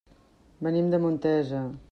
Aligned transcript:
Venim 0.67 0.89
de 0.95 1.01
Montesa. 1.05 1.65